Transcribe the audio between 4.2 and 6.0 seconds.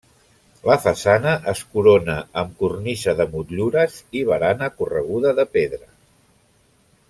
i barana correguda de pedra.